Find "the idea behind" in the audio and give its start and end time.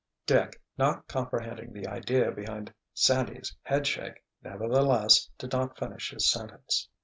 1.73-2.73